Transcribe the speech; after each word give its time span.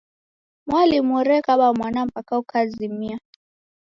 Mwalimu 0.67 1.11
orekaba 1.21 1.65
mwana 1.77 2.01
mpaka 2.07 2.33
ukazimia. 2.43 3.17